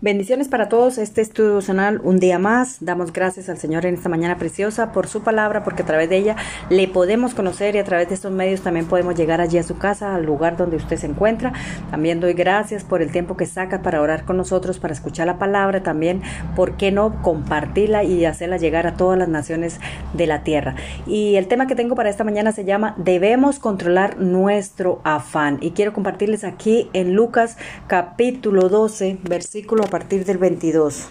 Bendiciones 0.00 0.46
para 0.46 0.68
todos. 0.68 0.96
Este 0.96 1.20
estudio 1.20 1.48
devocional 1.48 2.00
un 2.04 2.20
día 2.20 2.38
más. 2.38 2.76
Damos 2.78 3.12
gracias 3.12 3.48
al 3.48 3.58
Señor 3.58 3.84
en 3.84 3.94
esta 3.94 4.08
mañana 4.08 4.38
preciosa 4.38 4.92
por 4.92 5.08
su 5.08 5.24
palabra, 5.24 5.64
porque 5.64 5.82
a 5.82 5.86
través 5.86 6.08
de 6.08 6.18
ella 6.18 6.36
le 6.70 6.86
podemos 6.86 7.34
conocer 7.34 7.74
y 7.74 7.78
a 7.78 7.84
través 7.84 8.08
de 8.08 8.14
estos 8.14 8.30
medios 8.30 8.60
también 8.60 8.86
podemos 8.86 9.16
llegar 9.16 9.40
allí 9.40 9.58
a 9.58 9.64
su 9.64 9.76
casa, 9.76 10.14
al 10.14 10.24
lugar 10.24 10.56
donde 10.56 10.76
usted 10.76 10.98
se 10.98 11.06
encuentra. 11.06 11.52
También 11.90 12.20
doy 12.20 12.34
gracias 12.34 12.84
por 12.84 13.02
el 13.02 13.10
tiempo 13.10 13.36
que 13.36 13.44
saca 13.44 13.82
para 13.82 14.00
orar 14.00 14.24
con 14.24 14.36
nosotros, 14.36 14.78
para 14.78 14.94
escuchar 14.94 15.26
la 15.26 15.36
palabra, 15.36 15.82
también, 15.82 16.22
¿por 16.54 16.76
qué 16.76 16.92
no 16.92 17.20
compartirla 17.20 18.04
y 18.04 18.24
hacerla 18.24 18.56
llegar 18.56 18.86
a 18.86 18.94
todas 18.94 19.18
las 19.18 19.28
naciones 19.28 19.80
de 20.12 20.28
la 20.28 20.44
tierra? 20.44 20.76
Y 21.08 21.34
el 21.34 21.48
tema 21.48 21.66
que 21.66 21.74
tengo 21.74 21.96
para 21.96 22.08
esta 22.08 22.22
mañana 22.22 22.52
se 22.52 22.64
llama 22.64 22.94
Debemos 22.98 23.58
controlar 23.58 24.20
nuestro 24.20 25.00
afán. 25.02 25.58
Y 25.60 25.72
quiero 25.72 25.92
compartirles 25.92 26.44
aquí 26.44 26.88
en 26.92 27.14
Lucas 27.14 27.56
capítulo 27.88 28.68
12, 28.68 29.18
versículo 29.24 29.87
a 29.88 29.90
partir 29.90 30.26
del 30.26 30.36
22. 30.36 31.06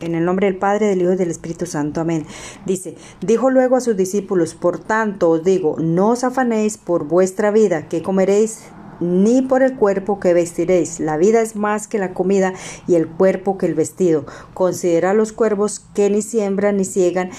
En 0.00 0.14
el 0.14 0.24
nombre 0.24 0.46
del 0.46 0.56
Padre, 0.56 0.86
del 0.86 1.02
Hijo 1.02 1.14
y 1.14 1.16
del 1.16 1.32
Espíritu 1.32 1.66
Santo. 1.66 2.00
Amén. 2.00 2.24
Dice, 2.64 2.94
dijo 3.20 3.50
luego 3.50 3.74
a 3.74 3.80
sus 3.80 3.96
discípulos, 3.96 4.54
por 4.54 4.78
tanto 4.78 5.30
os 5.30 5.42
digo, 5.42 5.76
no 5.80 6.10
os 6.10 6.22
afanéis 6.22 6.78
por 6.78 7.08
vuestra 7.08 7.50
vida, 7.50 7.88
que 7.88 8.02
comeréis, 8.02 8.60
ni 9.00 9.42
por 9.42 9.64
el 9.64 9.74
cuerpo 9.74 10.20
que 10.20 10.32
vestiréis. 10.32 11.00
La 11.00 11.16
vida 11.16 11.40
es 11.40 11.56
más 11.56 11.88
que 11.88 11.98
la 11.98 12.14
comida 12.14 12.52
y 12.86 12.94
el 12.94 13.08
cuerpo 13.08 13.58
que 13.58 13.66
el 13.66 13.74
vestido. 13.74 14.26
Considera 14.54 15.12
los 15.12 15.32
cuervos 15.32 15.80
que 15.94 16.08
ni 16.08 16.22
siembran 16.22 16.76
ni 16.76 16.84
ciegan 16.84 17.30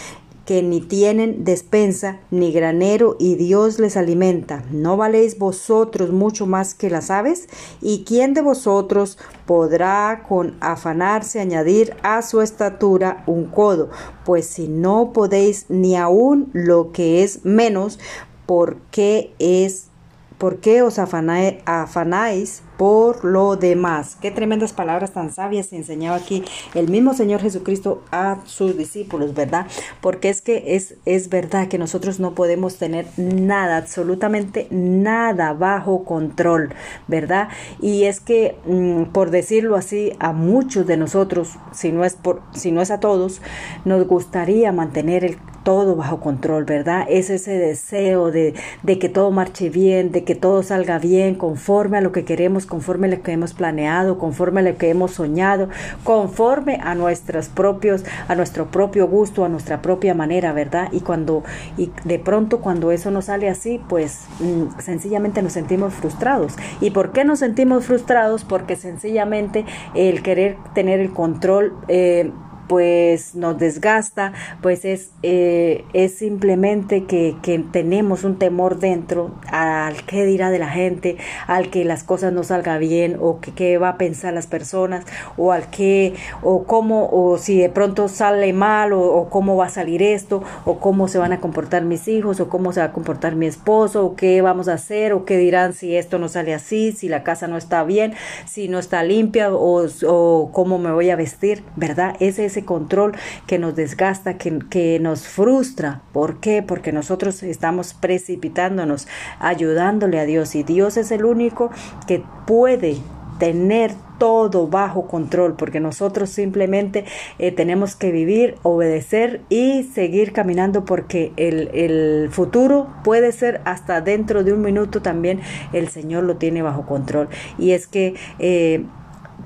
que 0.46 0.62
ni 0.62 0.80
tienen 0.80 1.44
despensa 1.44 2.20
ni 2.32 2.52
granero 2.52 3.16
y 3.20 3.36
Dios 3.36 3.80
les 3.80 3.98
alimenta. 3.98 4.64
¿No 4.72 4.96
valéis 4.96 5.40
vosotros 5.40 6.12
mucho 6.12 6.46
más 6.46 6.74
que 6.74 6.90
las 6.90 7.10
aves? 7.10 7.48
¿Y 7.82 8.04
quién 8.06 8.34
de 8.34 8.42
vosotros 8.42 9.18
podrá 9.46 10.24
con 10.28 10.56
afanarse 10.60 11.40
añadir 11.40 11.96
a 12.04 12.22
su 12.22 12.42
estatura 12.42 13.24
un 13.26 13.46
codo? 13.46 13.90
Pues 14.24 14.46
si 14.46 14.68
no 14.68 15.12
podéis 15.14 15.66
ni 15.70 15.96
aun 15.96 16.50
lo 16.54 16.92
que 16.92 17.24
es 17.24 17.44
menos, 17.44 18.00
¿por 18.46 18.78
qué 18.92 19.34
es 19.40 19.90
¿Por 20.38 20.58
qué 20.58 20.82
os 20.82 21.00
afanáis 21.00 22.62
por 22.78 23.24
lo 23.24 23.56
demás? 23.56 24.18
Qué 24.22 24.32
tremendas 24.32 24.74
palabras 24.74 25.12
tan 25.12 25.32
sabias 25.32 25.74
enseñaba 25.74 26.18
aquí 26.18 26.44
el 26.74 26.90
mismo 26.90 27.14
Señor 27.14 27.42
Jesucristo 27.42 28.04
a 28.12 28.40
sus 28.46 28.78
discípulos, 28.78 29.34
¿verdad? 29.34 29.68
Porque 30.02 30.30
es 30.30 30.42
que 30.42 30.76
es, 30.76 30.96
es 31.06 31.30
verdad 31.30 31.68
que 31.68 31.78
nosotros 31.78 32.20
no 32.20 32.36
podemos 32.36 32.78
tener 32.78 33.08
nada, 33.18 33.78
absolutamente 33.78 34.68
nada 34.72 35.54
bajo 35.54 36.04
control, 36.04 36.74
¿verdad? 37.08 37.50
Y 37.82 38.04
es 38.04 38.20
que, 38.20 38.58
mm, 38.66 39.12
por 39.12 39.32
decirlo 39.32 39.76
así, 39.76 40.14
a 40.20 40.34
muchos 40.34 40.88
de 40.88 40.98
nosotros, 40.98 41.58
si 41.72 41.92
no 41.92 42.04
es, 42.04 42.16
por, 42.16 42.42
si 42.54 42.72
no 42.72 42.82
es 42.82 42.92
a 42.92 43.00
todos, 43.00 43.42
nos 43.86 44.08
gustaría 44.08 44.72
mantener 44.72 45.24
el 45.24 45.38
todo 45.66 45.96
bajo 45.96 46.22
control, 46.22 46.64
¿verdad? 46.64 47.06
Es 47.10 47.32
ese 47.32 47.58
deseo 47.58 48.32
de, 48.32 48.54
de, 48.84 49.00
que 49.00 49.10
todo 49.10 49.32
marche 49.32 49.70
bien, 49.70 50.12
de 50.12 50.24
que 50.24 50.36
todo 50.36 50.62
salga 50.62 51.00
bien, 51.00 51.34
conforme 51.36 51.98
a 51.98 52.02
lo 52.02 52.12
que 52.12 52.24
queremos, 52.24 52.68
conforme 52.68 53.08
a 53.08 53.10
lo 53.10 53.24
que 53.24 53.32
hemos 53.32 53.54
planeado, 53.54 54.20
conforme 54.20 54.60
a 54.62 54.64
lo 54.64 54.78
que 54.78 54.92
hemos 54.92 55.12
soñado, 55.12 55.68
conforme 56.04 56.80
a 56.82 56.94
nuestros 56.94 57.50
propios, 57.50 58.06
a 58.28 58.36
nuestro 58.36 58.68
propio 58.68 59.08
gusto, 59.08 59.44
a 59.44 59.50
nuestra 59.50 59.82
propia 59.82 60.14
manera, 60.14 60.54
¿verdad? 60.54 60.88
Y 60.92 61.02
cuando, 61.02 61.44
y 61.78 61.92
de 62.04 62.20
pronto 62.20 62.60
cuando 62.60 62.92
eso 62.92 63.10
no 63.10 63.24
sale 63.24 63.50
así, 63.50 63.82
pues 63.90 64.26
mm, 64.40 64.80
sencillamente 64.80 65.42
nos 65.42 65.54
sentimos 65.54 65.96
frustrados. 65.96 66.54
¿Y 66.80 66.92
por 66.92 67.12
qué 67.12 67.26
nos 67.26 67.40
sentimos 67.40 67.86
frustrados? 67.86 68.46
Porque 68.46 68.76
sencillamente 68.76 69.66
el 69.96 70.22
querer 70.22 70.58
tener 70.76 71.00
el 71.00 71.12
control 71.12 71.74
eh, 71.88 72.32
pues 72.68 73.36
nos 73.36 73.58
desgasta, 73.58 74.34
pues 74.62 74.86
es, 74.86 75.12
eh, 75.24 75.84
es 75.94 76.18
simplemente 76.18 77.06
que, 77.06 77.36
que, 77.42 77.56
tenemos 77.72 78.24
un 78.24 78.38
temor 78.38 78.80
dentro 78.80 79.32
al 79.50 80.06
que 80.06 80.26
dirá 80.26 80.52
de 80.52 80.60
la 80.60 80.70
gente, 80.70 81.18
al 81.48 81.70
que 81.70 81.86
las 81.86 82.04
cosas 82.04 82.34
no 82.34 82.44
salgan 82.44 82.80
bien 82.80 83.18
o 83.20 83.40
que 83.40 83.52
qué 83.54 83.78
va 83.78 83.90
a 83.90 83.98
pensar 83.98 84.34
las 84.34 84.48
personas 84.48 85.06
o 85.38 85.52
al 85.52 85.70
que 85.70 86.14
o 86.42 86.64
cómo 86.64 87.10
o 87.12 87.38
si 87.38 87.58
de 87.58 87.70
pronto 87.70 88.08
sale 88.08 88.54
mal 88.54 88.94
o, 88.94 89.02
o, 89.02 89.30
cómo 89.30 89.56
va 89.56 89.66
a 89.66 89.70
salir 89.70 90.04
esto 90.04 90.44
o 90.66 90.80
cómo 90.80 91.08
se 91.08 91.18
van 91.18 91.34
a 91.34 91.40
comportar 91.40 91.84
mis 91.84 92.08
hijos 92.08 92.40
o 92.40 92.50
cómo 92.50 92.74
se 92.74 92.82
va 92.82 92.88
a 92.88 92.92
comportar 92.92 93.36
mi 93.36 93.46
esposo 93.46 94.06
o 94.06 94.16
qué 94.16 94.42
vamos 94.42 94.68
a 94.68 94.74
hacer 94.74 95.14
o 95.14 95.26
qué 95.26 95.38
dirán 95.38 95.74
si 95.74 95.96
esto 95.96 96.20
no 96.20 96.30
sale 96.30 96.54
así, 96.54 96.92
si 96.92 97.08
la 97.08 97.24
casa 97.24 97.48
no 97.48 97.58
está 97.58 97.84
bien, 97.84 98.14
si 98.46 98.68
no 98.68 98.80
está 98.80 99.04
limpia 99.04 99.54
o, 99.54 99.86
o 100.08 100.50
cómo 100.52 100.78
me 100.78 100.92
voy 100.92 101.10
a 101.10 101.16
vestir, 101.16 101.64
¿verdad? 101.76 102.16
Ese 102.20 102.46
es 102.46 102.55
ese 102.56 102.66
control 102.66 103.14
que 103.48 103.60
nos 103.60 103.76
desgasta, 103.76 104.38
que, 104.38 104.60
que 104.70 105.00
nos 105.00 105.28
frustra. 105.28 106.02
¿Por 106.14 106.40
qué? 106.40 106.64
Porque 106.64 106.94
nosotros 106.94 107.44
estamos 107.44 107.94
precipitándonos, 107.94 109.08
ayudándole 109.40 110.20
a 110.20 110.26
Dios 110.26 110.56
y 110.56 110.64
Dios 110.64 110.96
es 110.96 111.12
el 111.12 111.26
único 111.26 111.70
que 112.08 112.24
puede 112.48 112.98
tener 113.40 113.92
todo 114.18 114.70
bajo 114.70 115.08
control, 115.08 115.58
porque 115.58 115.82
nosotros 115.82 116.30
simplemente 116.30 117.04
eh, 117.38 117.52
tenemos 117.52 117.98
que 117.98 118.12
vivir, 118.14 118.56
obedecer 118.64 119.42
y 119.50 119.84
seguir 119.84 120.32
caminando, 120.32 120.86
porque 120.86 121.34
el, 121.36 121.70
el, 121.74 122.30
futuro 122.32 122.88
puede 123.04 123.34
ser 123.34 123.60
hasta 123.66 124.00
dentro 124.00 124.46
de 124.46 124.54
un 124.54 124.62
minuto 124.62 125.02
también 125.02 125.42
el 125.74 125.90
Señor 125.90 126.24
lo 126.24 126.38
tiene 126.38 126.62
bajo 126.62 126.86
control. 126.86 127.28
Y 127.58 127.72
es 127.72 127.88
que, 127.88 128.16
eh, 128.40 128.86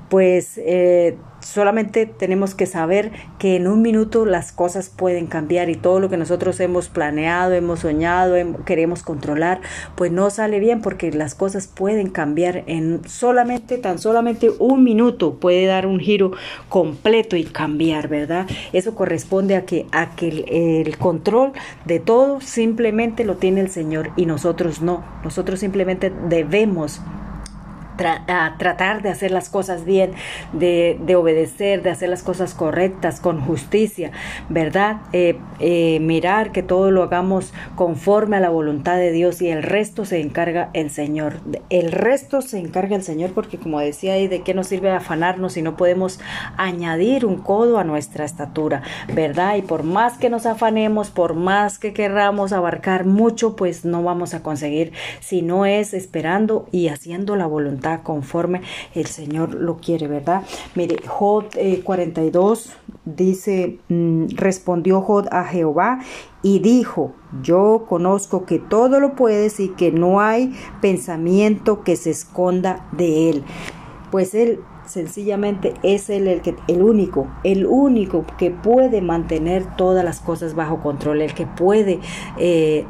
pues, 0.08 0.56
eh, 0.58 1.16
solamente 1.40 2.06
tenemos 2.06 2.54
que 2.54 2.66
saber 2.66 3.12
que 3.38 3.56
en 3.56 3.66
un 3.66 3.82
minuto 3.82 4.24
las 4.24 4.52
cosas 4.52 4.88
pueden 4.88 5.26
cambiar 5.26 5.70
y 5.70 5.74
todo 5.74 6.00
lo 6.00 6.08
que 6.08 6.16
nosotros 6.16 6.60
hemos 6.60 6.88
planeado, 6.88 7.52
hemos 7.52 7.80
soñado, 7.80 8.36
queremos 8.64 9.02
controlar, 9.02 9.60
pues 9.94 10.12
no 10.12 10.30
sale 10.30 10.60
bien 10.60 10.80
porque 10.80 11.10
las 11.12 11.34
cosas 11.34 11.66
pueden 11.66 12.10
cambiar 12.10 12.64
en 12.66 13.06
solamente, 13.08 13.78
tan 13.78 13.98
solamente 13.98 14.50
un 14.58 14.84
minuto 14.84 15.34
puede 15.34 15.66
dar 15.66 15.86
un 15.86 16.00
giro 16.00 16.32
completo 16.68 17.36
y 17.36 17.44
cambiar, 17.44 18.08
¿verdad? 18.08 18.46
Eso 18.72 18.94
corresponde 18.94 19.56
a 19.56 19.64
que, 19.64 19.86
a 19.92 20.14
que 20.14 20.28
el, 20.28 20.44
el 20.48 20.98
control 20.98 21.52
de 21.84 22.00
todo 22.00 22.40
simplemente 22.40 23.24
lo 23.24 23.36
tiene 23.36 23.60
el 23.60 23.70
Señor 23.70 24.10
y 24.16 24.26
nosotros 24.26 24.82
no. 24.82 25.04
Nosotros 25.24 25.60
simplemente 25.60 26.12
debemos 26.28 27.00
a 28.06 28.54
tratar 28.58 29.02
de 29.02 29.10
hacer 29.10 29.30
las 29.30 29.48
cosas 29.48 29.84
bien, 29.84 30.12
de, 30.52 30.98
de, 31.00 31.16
obedecer, 31.16 31.82
de 31.82 31.90
hacer 31.90 32.08
las 32.08 32.22
cosas 32.22 32.54
correctas, 32.54 33.20
con 33.20 33.40
justicia, 33.40 34.12
¿verdad? 34.48 34.98
Eh, 35.12 35.38
eh, 35.58 35.98
mirar 36.00 36.52
que 36.52 36.62
todo 36.62 36.90
lo 36.90 37.02
hagamos 37.02 37.52
conforme 37.74 38.36
a 38.36 38.40
la 38.40 38.50
voluntad 38.50 38.96
de 38.96 39.12
Dios 39.12 39.42
y 39.42 39.48
el 39.48 39.62
resto 39.62 40.04
se 40.04 40.20
encarga 40.20 40.70
el 40.72 40.90
Señor. 40.90 41.40
El 41.68 41.92
resto 41.92 42.42
se 42.42 42.58
encarga 42.58 42.96
el 42.96 43.02
Señor 43.02 43.32
porque 43.32 43.58
como 43.58 43.80
decía 43.80 44.14
ahí, 44.14 44.28
¿de 44.28 44.42
qué 44.42 44.54
nos 44.54 44.68
sirve 44.68 44.90
afanarnos 44.90 45.54
si 45.54 45.62
no 45.62 45.76
podemos 45.76 46.20
añadir 46.56 47.26
un 47.26 47.36
codo 47.36 47.78
a 47.78 47.84
nuestra 47.84 48.24
estatura, 48.24 48.82
¿verdad? 49.14 49.56
Y 49.56 49.62
por 49.62 49.82
más 49.82 50.18
que 50.18 50.30
nos 50.30 50.46
afanemos, 50.46 51.10
por 51.10 51.34
más 51.34 51.78
que 51.78 51.92
querramos 51.92 52.52
abarcar 52.52 53.04
mucho, 53.04 53.56
pues 53.56 53.84
no 53.84 54.02
vamos 54.02 54.34
a 54.34 54.42
conseguir 54.42 54.92
si 55.20 55.42
no 55.42 55.66
es 55.66 55.94
esperando 55.94 56.66
y 56.72 56.88
haciendo 56.88 57.36
la 57.36 57.46
voluntad 57.46 57.89
conforme 57.98 58.62
el 58.94 59.06
Señor 59.06 59.54
lo 59.54 59.76
quiere, 59.76 60.08
¿verdad? 60.08 60.42
Mire, 60.74 60.96
42 61.84 62.66
eh, 62.66 62.70
dice, 63.04 63.78
mm, 63.88 64.26
respondió 64.36 65.02
Jod 65.02 65.26
a 65.30 65.44
Jehová 65.44 66.00
y 66.42 66.60
dijo, 66.60 67.12
yo 67.42 67.86
conozco 67.88 68.46
que 68.46 68.58
todo 68.58 69.00
lo 69.00 69.14
puedes 69.14 69.60
y 69.60 69.68
que 69.68 69.92
no 69.92 70.20
hay 70.20 70.54
pensamiento 70.80 71.82
que 71.82 71.96
se 71.96 72.10
esconda 72.10 72.88
de 72.92 73.30
él. 73.30 73.44
Pues 74.10 74.34
él 74.34 74.60
sencillamente 74.86 75.74
es 75.82 76.10
el, 76.10 76.26
el 76.26 76.82
único, 76.82 77.28
el 77.44 77.64
único 77.66 78.24
que 78.38 78.50
puede 78.50 79.00
mantener 79.00 79.64
todas 79.76 80.04
las 80.04 80.20
cosas 80.20 80.54
bajo 80.54 80.80
control, 80.80 81.22
el 81.22 81.32
que 81.32 81.46
puede 81.46 82.00
eh, 82.38 82.86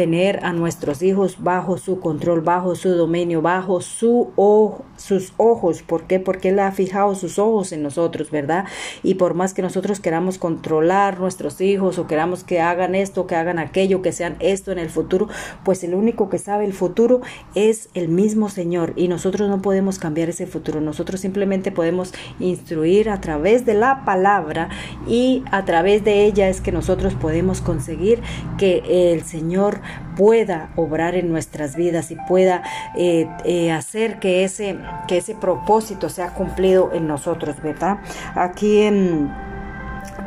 tener 0.00 0.42
a 0.46 0.54
nuestros 0.54 1.02
hijos 1.02 1.36
bajo 1.40 1.76
su 1.76 2.00
control, 2.00 2.40
bajo 2.40 2.74
su 2.74 2.88
dominio, 2.88 3.42
bajo 3.42 3.82
su 3.82 4.30
ojo, 4.34 4.86
sus 4.96 5.34
ojos. 5.36 5.82
¿Por 5.82 6.04
qué? 6.04 6.18
Porque 6.18 6.48
Él 6.48 6.58
ha 6.58 6.72
fijado 6.72 7.14
sus 7.14 7.38
ojos 7.38 7.70
en 7.72 7.82
nosotros, 7.82 8.30
¿verdad? 8.30 8.64
Y 9.02 9.16
por 9.16 9.34
más 9.34 9.52
que 9.52 9.60
nosotros 9.60 10.00
queramos 10.00 10.38
controlar 10.38 11.20
nuestros 11.20 11.60
hijos 11.60 11.98
o 11.98 12.06
queramos 12.06 12.44
que 12.44 12.62
hagan 12.62 12.94
esto, 12.94 13.26
que 13.26 13.36
hagan 13.36 13.58
aquello, 13.58 14.00
que 14.00 14.12
sean 14.12 14.36
esto 14.40 14.72
en 14.72 14.78
el 14.78 14.88
futuro, 14.88 15.28
pues 15.66 15.84
el 15.84 15.92
único 15.92 16.30
que 16.30 16.38
sabe 16.38 16.64
el 16.64 16.72
futuro 16.72 17.20
es 17.54 17.90
el 17.92 18.08
mismo 18.08 18.48
Señor 18.48 18.94
y 18.96 19.06
nosotros 19.08 19.50
no 19.50 19.60
podemos 19.60 19.98
cambiar 19.98 20.30
ese 20.30 20.46
futuro. 20.46 20.80
Nosotros 20.80 21.20
simplemente 21.20 21.72
podemos 21.72 22.14
instruir 22.38 23.10
a 23.10 23.20
través 23.20 23.66
de 23.66 23.74
la 23.74 24.06
palabra 24.06 24.70
y 25.06 25.42
a 25.50 25.66
través 25.66 26.04
de 26.04 26.24
ella 26.24 26.48
es 26.48 26.62
que 26.62 26.72
nosotros 26.72 27.12
podemos 27.12 27.60
conseguir 27.60 28.22
que 28.56 29.12
el 29.12 29.24
Señor 29.24 29.82
pueda 30.16 30.70
obrar 30.76 31.14
en 31.14 31.30
nuestras 31.30 31.76
vidas 31.76 32.10
y 32.10 32.16
pueda 32.28 32.62
eh, 32.96 33.28
eh, 33.44 33.72
hacer 33.72 34.18
que 34.18 34.44
ese, 34.44 34.78
que 35.08 35.18
ese 35.18 35.34
propósito 35.34 36.08
sea 36.08 36.34
cumplido 36.34 36.90
en 36.92 37.06
nosotros, 37.06 37.60
¿verdad? 37.62 37.98
Aquí 38.34 38.82
en 38.82 39.30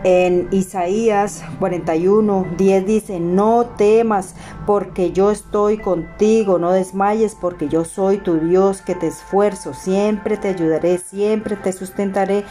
en 0.03 0.49
Isaías 0.51 1.43
41, 1.59 2.47
10 2.57 2.85
dice, 2.85 3.19
no 3.19 3.67
temas 3.77 4.35
porque 4.65 5.11
yo 5.11 5.31
estoy 5.31 5.77
contigo, 5.77 6.59
no 6.59 6.71
desmayes 6.71 7.35
porque 7.35 7.69
yo 7.69 7.85
soy 7.85 8.17
tu 8.17 8.39
Dios 8.39 8.81
que 8.81 8.95
te 8.95 9.07
esfuerzo, 9.07 9.73
siempre 9.73 10.35
te 10.37 10.49
ayudaré, 10.49 10.97
siempre 10.97 11.55
te 11.55 11.71
sustentaré 11.71 12.43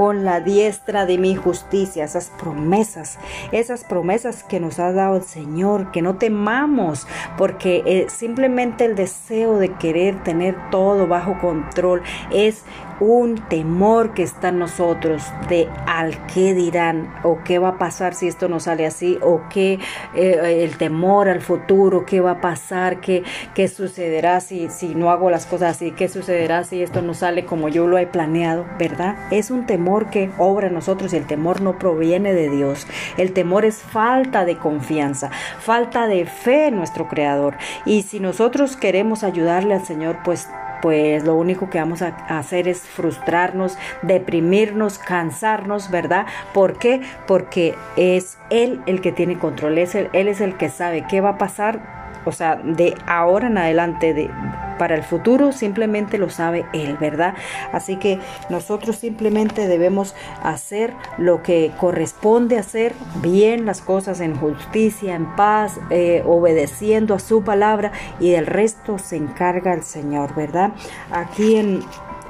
con 0.00 0.24
la 0.24 0.40
diestra 0.40 1.04
de 1.04 1.18
mi 1.18 1.34
justicia. 1.34 2.04
Esas 2.04 2.30
promesas, 2.30 3.18
esas 3.52 3.84
promesas 3.84 4.42
que 4.42 4.58
nos 4.58 4.78
ha 4.78 4.92
dado 4.92 5.16
el 5.16 5.24
Señor, 5.24 5.90
que 5.92 6.00
no 6.00 6.16
temamos 6.16 7.06
porque 7.36 7.82
eh, 7.84 8.06
simplemente 8.08 8.86
el 8.86 8.94
deseo 8.94 9.58
de 9.58 9.74
querer 9.74 10.24
tener 10.24 10.56
todo 10.70 11.06
bajo 11.06 11.38
control 11.38 12.00
es 12.30 12.64
un 13.00 13.36
temor 13.48 14.12
que 14.12 14.22
está 14.22 14.48
en 14.48 14.58
nosotros 14.58 15.22
de 15.48 15.68
al 15.86 16.26
qué 16.26 16.52
dirán 16.54 17.14
o 17.22 17.38
qué 17.44 17.58
va 17.58 17.70
a 17.70 17.78
pasar 17.78 18.14
si 18.14 18.28
esto 18.28 18.48
no 18.48 18.60
sale 18.60 18.86
así 18.86 19.18
o 19.22 19.42
qué 19.48 19.78
eh, 20.14 20.62
el 20.62 20.76
temor 20.76 21.28
al 21.28 21.40
futuro, 21.40 22.04
qué 22.04 22.20
va 22.20 22.32
a 22.32 22.40
pasar, 22.42 23.00
qué, 23.00 23.22
qué 23.54 23.68
sucederá 23.68 24.40
si, 24.40 24.68
si 24.68 24.94
no 24.94 25.10
hago 25.10 25.30
las 25.30 25.46
cosas 25.46 25.76
así, 25.76 25.92
qué 25.92 26.08
sucederá 26.08 26.62
si 26.64 26.82
esto 26.82 27.00
no 27.00 27.14
sale 27.14 27.46
como 27.46 27.70
yo 27.70 27.86
lo 27.86 27.96
he 27.96 28.06
planeado, 28.06 28.66
¿verdad? 28.78 29.16
Es 29.30 29.50
un 29.50 29.64
temor 29.64 29.89
que 30.10 30.30
obra 30.38 30.70
nosotros 30.70 31.12
y 31.12 31.16
el 31.16 31.26
temor 31.26 31.60
no 31.60 31.78
proviene 31.78 32.32
de 32.32 32.48
Dios. 32.48 32.86
El 33.16 33.32
temor 33.32 33.64
es 33.64 33.78
falta 33.78 34.44
de 34.44 34.56
confianza, 34.56 35.30
falta 35.58 36.06
de 36.06 36.26
fe 36.26 36.68
en 36.68 36.76
nuestro 36.76 37.08
Creador. 37.08 37.56
Y 37.84 38.02
si 38.02 38.20
nosotros 38.20 38.76
queremos 38.76 39.24
ayudarle 39.24 39.74
al 39.74 39.84
Señor, 39.84 40.18
pues 40.24 40.48
pues 40.80 41.24
lo 41.24 41.34
único 41.34 41.68
que 41.68 41.78
vamos 41.78 42.00
a 42.00 42.08
hacer 42.28 42.66
es 42.66 42.80
frustrarnos, 42.80 43.76
deprimirnos, 44.00 44.98
cansarnos, 44.98 45.90
¿verdad? 45.90 46.24
¿Por 46.54 46.78
qué? 46.78 47.02
Porque 47.26 47.74
es 47.96 48.38
Él 48.48 48.80
el 48.86 49.02
que 49.02 49.12
tiene 49.12 49.38
control, 49.38 49.76
es 49.76 49.94
él, 49.94 50.08
él 50.14 50.28
es 50.28 50.40
el 50.40 50.56
que 50.56 50.70
sabe 50.70 51.04
qué 51.06 51.20
va 51.20 51.30
a 51.30 51.38
pasar 51.38 51.99
o 52.24 52.32
sea, 52.32 52.56
de 52.56 52.94
ahora 53.06 53.48
en 53.48 53.58
adelante, 53.58 54.14
de, 54.14 54.30
para 54.78 54.94
el 54.94 55.02
futuro, 55.02 55.52
simplemente 55.52 56.18
lo 56.18 56.30
sabe 56.30 56.64
Él, 56.72 56.96
¿verdad? 56.98 57.34
Así 57.72 57.96
que 57.96 58.18
nosotros 58.48 58.96
simplemente 58.96 59.68
debemos 59.68 60.14
hacer 60.42 60.94
lo 61.18 61.42
que 61.42 61.72
corresponde 61.78 62.58
hacer, 62.58 62.94
bien 63.22 63.66
las 63.66 63.82
cosas 63.82 64.20
en 64.20 64.36
justicia, 64.36 65.14
en 65.14 65.36
paz, 65.36 65.78
eh, 65.90 66.22
obedeciendo 66.26 67.14
a 67.14 67.18
su 67.18 67.42
palabra 67.42 67.92
y 68.20 68.30
del 68.30 68.46
resto 68.46 68.98
se 68.98 69.16
encarga 69.16 69.74
el 69.74 69.82
Señor, 69.82 70.34
¿verdad? 70.34 70.72
Aquí 71.10 71.56
en 71.56 71.80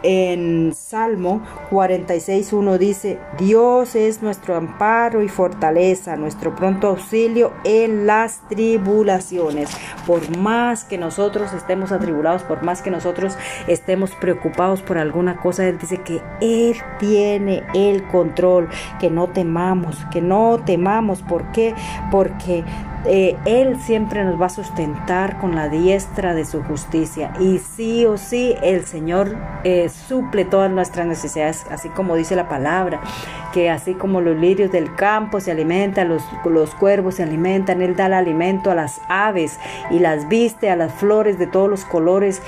en 0.03 0.73
Salmo 0.75 1.43
46.1 1.71 2.79
dice, 2.79 3.19
Dios 3.39 3.95
es 3.95 4.23
nuestro 4.23 4.57
amparo 4.57 5.23
y 5.23 5.29
fortaleza, 5.29 6.17
nuestro 6.17 6.55
pronto 6.55 6.89
auxilio 6.89 7.53
en 7.65 8.07
las 8.07 8.47
tribulaciones. 8.49 9.71
Por 10.07 10.37
más 10.37 10.85
que 10.85 10.99
nosotros 10.99 11.53
estemos 11.53 11.93
atribulados, 11.93 12.43
por 12.43 12.63
más 12.63 12.83
que 12.83 12.91
nosotros 12.91 13.37
estemos 13.67 14.13
preocupados 14.13 14.83
por 14.83 14.99
alguna 14.99 15.37
cosa, 15.37 15.67
Él 15.67 15.79
dice 15.79 15.99
que 15.99 16.21
Él 16.41 16.77
tiene 16.99 17.65
el 17.75 18.07
control, 18.09 18.69
que 18.99 19.11
no 19.11 19.29
temamos, 19.29 19.99
que 20.11 20.21
no 20.21 20.61
temamos. 20.65 21.23
¿Por 21.23 21.53
qué? 21.53 21.75
Porque 22.11 22.65
eh, 23.07 23.37
Él 23.47 23.81
siempre 23.81 24.25
nos 24.25 24.41
va 24.41 24.47
a 24.47 24.51
sustentar 24.51 25.39
con 25.39 25.55
la 25.55 25.69
diestra 25.69 26.35
de 26.35 26.45
su 26.45 26.63
justicia. 26.63 27.33
Y 27.41 27.59
sí 27.59 28.05
o 28.07 28.19
sí, 28.19 28.55
el 28.63 28.85
Señor 28.85 29.37
eh, 29.65 29.89
suple 29.89 30.45
todas 30.45 30.71
nuestras 30.71 31.07
necesidades, 31.07 31.65
así 31.71 31.89
como 31.89 32.17
dice 32.17 32.37
la 32.37 32.49
palabra, 32.49 33.01
que 33.53 33.71
así 33.71 33.95
como 33.95 34.21
los 34.21 34.37
lirios 34.37 34.71
del 34.71 34.95
campo 34.95 35.41
se 35.41 35.51
alimentan, 35.51 36.09
los, 36.09 36.23
los 36.45 36.75
cuervos 36.75 37.17
se 37.17 37.23
alimentan, 37.23 37.83
Él 37.83 37.97
da 37.97 38.07
el 38.07 38.15
alimento 38.15 38.71
a 38.71 38.75
las 38.75 39.01
aves 39.09 39.59
y 39.91 39.99
las 39.99 40.29
viste, 40.29 40.71
a 40.71 40.77
las 40.77 40.93
flores 40.93 41.39
de 41.39 41.47
todos 41.47 41.69
los 41.69 41.85
colores 41.85 42.43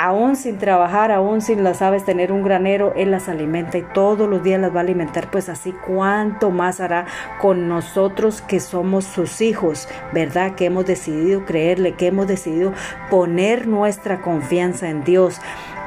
aún 0.00 0.34
sin 0.34 0.56
trabajar, 0.56 1.12
aún 1.12 1.42
sin 1.42 1.62
las 1.62 1.82
aves 1.82 2.06
tener 2.06 2.32
un 2.32 2.42
granero, 2.42 2.94
Él 2.96 3.10
las 3.10 3.28
alimenta 3.28 3.76
y 3.76 3.82
todos 3.82 4.30
los 4.30 4.42
días 4.42 4.58
las 4.58 4.74
va 4.74 4.78
a 4.78 4.80
alimentar, 4.80 5.30
pues 5.30 5.50
así 5.50 5.72
cuánto 5.86 6.50
más 6.50 6.80
hará 6.80 7.04
con 7.38 7.68
nosotros 7.68 8.40
que 8.40 8.60
somos 8.60 9.04
sus 9.04 9.42
hijos, 9.42 9.88
¿verdad? 10.14 10.54
Que 10.54 10.64
hemos 10.64 10.86
decidido 10.86 11.44
creerle, 11.44 11.96
que 11.96 12.06
hemos 12.06 12.26
decidido 12.26 12.72
poner 13.10 13.68
nuestra 13.68 14.22
confianza 14.22 14.88
en 14.88 15.04
Dios. 15.04 15.38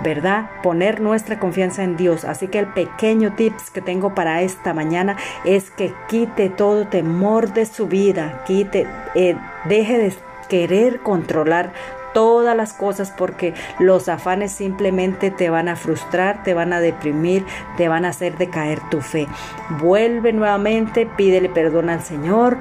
¿verdad? 0.04 0.50
Poner 0.64 1.00
nuestra 1.00 1.40
confianza 1.40 1.82
en 1.84 1.96
Dios. 1.96 2.26
Así 2.26 2.48
que 2.50 2.60
el 2.60 2.68
pequeño 2.68 3.36
tips 3.36 3.70
que 3.70 3.80
tengo 3.80 4.14
para 4.14 4.42
esta 4.42 4.74
mañana 4.74 5.16
es 5.46 5.72
que 5.72 5.94
quite 6.10 6.50
todo 6.50 6.88
temor 6.88 7.54
de 7.54 7.66
su 7.66 7.88
vida, 7.88 8.44
quite, 8.46 8.86
eh, 9.16 9.38
deje 9.66 9.98
de 10.00 10.14
querer 10.50 11.00
controlar 11.00 11.72
todas 12.14 12.56
las 12.56 12.74
cosas 12.74 13.12
porque 13.12 13.54
los 13.80 14.10
afanes 14.10 14.52
simplemente 14.52 15.32
te 15.32 15.50
van 15.50 15.68
a 15.68 15.76
frustrar, 15.76 16.44
te 16.44 16.54
van 16.54 16.74
a 16.74 16.80
deprimir, 16.80 17.46
te 17.78 17.88
van 17.88 18.06
a 18.06 18.10
hacer 18.10 18.38
decaer 18.38 18.80
tu 18.90 19.02
fe. 19.02 19.28
Vuelve 19.82 20.34
nuevamente, 20.34 21.06
pídele 21.06 21.50
perdón 21.50 21.90
al 21.90 22.02
Señor, 22.02 22.58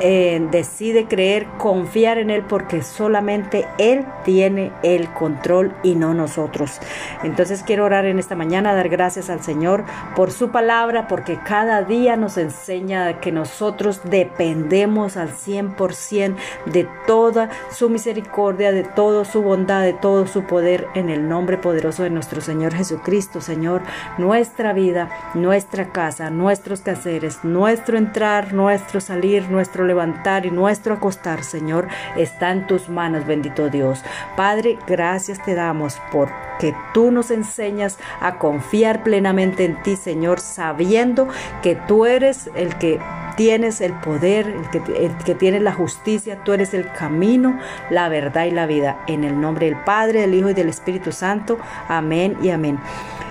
eh, 0.00 0.46
decide 0.50 1.06
creer, 1.06 1.46
confiar 1.58 2.18
en 2.18 2.30
Él 2.30 2.42
porque 2.42 2.82
solamente 2.82 3.66
Él 3.78 4.06
tiene 4.24 4.72
el 4.82 5.08
control 5.12 5.74
y 5.82 5.94
no 5.94 6.14
nosotros. 6.14 6.78
Entonces 7.22 7.62
quiero 7.62 7.84
orar 7.84 8.04
en 8.04 8.18
esta 8.18 8.34
mañana, 8.34 8.74
dar 8.74 8.88
gracias 8.88 9.30
al 9.30 9.42
Señor 9.42 9.84
por 10.14 10.30
su 10.30 10.50
palabra, 10.50 11.08
porque 11.08 11.38
cada 11.44 11.82
día 11.82 12.16
nos 12.16 12.36
enseña 12.36 13.20
que 13.20 13.32
nosotros 13.32 14.00
dependemos 14.04 15.16
al 15.16 15.30
100% 15.30 16.36
de 16.66 16.88
toda 17.06 17.50
su 17.70 17.88
misericordia, 17.88 18.72
de 18.72 18.84
todo 18.94 19.24
su 19.24 19.42
bondad, 19.42 19.82
de 19.82 19.92
todo 19.92 20.26
su 20.26 20.44
poder 20.44 20.88
en 20.94 21.10
el 21.10 21.28
nombre 21.28 21.58
poderoso 21.58 22.02
de 22.02 22.10
nuestro 22.10 22.40
Señor 22.40 22.74
Jesucristo. 22.74 23.40
Señor, 23.40 23.82
nuestra 24.18 24.72
vida, 24.72 25.08
nuestra 25.34 25.92
casa, 25.92 26.30
nuestros 26.30 26.80
quehaceres, 26.80 27.44
nuestro 27.44 27.98
entrar, 27.98 28.52
nuestro 28.52 29.00
salir, 29.00 29.50
nuestro 29.50 29.84
levantar 29.84 30.46
y 30.46 30.50
nuestro 30.50 30.94
acostar, 30.94 31.44
Señor, 31.44 31.88
está 32.16 32.50
en 32.50 32.66
tus 32.66 32.88
manos, 32.88 33.26
bendito 33.26 33.68
Dios. 33.68 34.02
Padre, 34.36 34.78
gracias 34.86 35.42
te 35.42 35.54
damos 35.54 36.00
por 36.12 36.28
que 36.58 36.74
tú 36.92 37.10
nos 37.10 37.30
enseñas 37.30 37.98
a 38.20 38.36
confiar 38.38 39.02
plenamente 39.02 39.64
en 39.64 39.82
ti, 39.82 39.96
Señor, 39.96 40.40
sabiendo 40.40 41.28
que 41.62 41.74
tú 41.74 42.04
eres 42.04 42.50
el 42.54 42.76
que 42.76 43.00
tienes 43.40 43.80
el 43.80 43.94
poder, 43.94 44.48
el 44.48 44.68
que, 44.68 45.06
el 45.06 45.16
que 45.24 45.34
tiene 45.34 45.60
la 45.60 45.72
justicia, 45.72 46.44
tú 46.44 46.52
eres 46.52 46.74
el 46.74 46.92
camino, 46.92 47.58
la 47.88 48.10
verdad 48.10 48.44
y 48.44 48.50
la 48.50 48.66
vida. 48.66 49.02
En 49.06 49.24
el 49.24 49.40
nombre 49.40 49.64
del 49.64 49.76
Padre, 49.82 50.20
del 50.20 50.34
Hijo 50.34 50.50
y 50.50 50.52
del 50.52 50.68
Espíritu 50.68 51.10
Santo. 51.10 51.56
Amén 51.88 52.36
y 52.42 52.50
amén. 52.50 52.78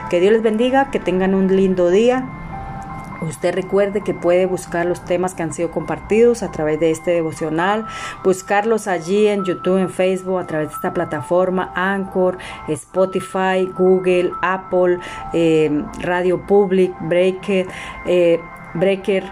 Que 0.10 0.20
Dios 0.20 0.34
les 0.34 0.42
bendiga, 0.42 0.90
que 0.90 1.00
tengan 1.00 1.36
un 1.36 1.56
lindo 1.56 1.92
día. 1.92 2.28
Usted 3.22 3.54
recuerde 3.54 4.02
que 4.02 4.16
puede 4.16 4.48
buscar 4.48 4.88
los 4.88 5.06
temas 5.06 5.36
que 5.36 5.44
han 5.44 5.54
sido 5.54 5.70
compartidos 5.70 6.42
a 6.42 6.50
través 6.50 6.80
de 6.80 6.90
este 6.90 7.12
devocional, 7.12 7.86
buscarlos 8.24 8.88
allí 8.88 9.28
en 9.28 9.46
YouTube, 9.46 9.78
en 9.78 9.92
Facebook, 9.92 10.40
a 10.40 10.48
través 10.48 10.70
de 10.70 10.74
esta 10.74 10.92
plataforma, 10.92 11.72
Anchor, 11.76 12.40
Spotify, 12.68 13.72
Google, 13.78 14.32
Apple, 14.42 14.98
eh, 15.34 15.84
Radio 16.00 16.42
Public, 16.48 16.96
Breaker, 17.00 17.68
eh, 18.08 18.40
Breaker 18.74 19.32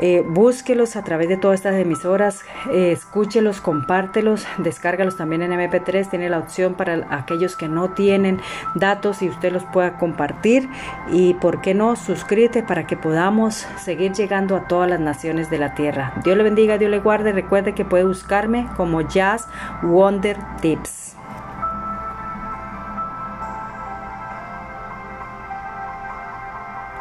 eh, 0.00 0.24
búsquelos 0.26 0.96
a 0.96 1.04
través 1.04 1.28
de 1.28 1.36
todas 1.36 1.60
estas 1.60 1.74
emisoras, 1.74 2.42
eh, 2.72 2.92
escúchelos, 2.92 3.60
compártelos, 3.60 4.46
descárgalos 4.58 5.16
también 5.16 5.42
en 5.42 5.52
MP3. 5.52 6.08
Tiene 6.08 6.30
la 6.30 6.38
opción 6.38 6.74
para 6.74 7.06
aquellos 7.10 7.54
que 7.54 7.68
no 7.68 7.90
tienen 7.90 8.40
datos 8.74 9.22
y 9.22 9.28
usted 9.28 9.52
los 9.52 9.64
pueda 9.64 9.98
compartir. 9.98 10.68
Y 11.12 11.34
por 11.34 11.60
qué 11.60 11.74
no, 11.74 11.96
suscríbete 11.96 12.62
para 12.62 12.86
que 12.86 12.96
podamos 12.96 13.66
seguir 13.78 14.12
llegando 14.12 14.56
a 14.56 14.66
todas 14.66 14.88
las 14.88 15.00
naciones 15.00 15.50
de 15.50 15.58
la 15.58 15.74
tierra. 15.74 16.14
Dios 16.24 16.36
le 16.36 16.42
bendiga, 16.42 16.78
Dios 16.78 16.90
le 16.90 16.98
guarde. 16.98 17.32
Recuerde 17.32 17.74
que 17.74 17.84
puede 17.84 18.04
buscarme 18.04 18.66
como 18.76 19.02
Jazz 19.02 19.46
Wonder 19.82 20.38
Tips. 20.60 21.19